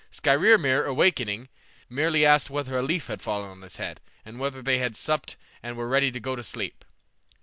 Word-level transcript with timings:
Skrymir, 0.09 0.83
awakening, 0.83 1.47
merely 1.87 2.25
asked 2.25 2.49
whether 2.49 2.75
a 2.75 2.81
leaf 2.81 3.05
had 3.05 3.19
not 3.19 3.21
fallen 3.21 3.51
on 3.51 3.61
his 3.61 3.77
head, 3.77 4.01
and 4.25 4.39
whether 4.39 4.63
they 4.63 4.79
had 4.79 4.95
supped 4.95 5.37
and 5.61 5.77
were 5.77 5.87
ready 5.87 6.09
to 6.09 6.19
go 6.19 6.35
to 6.35 6.41
sleep. 6.41 6.83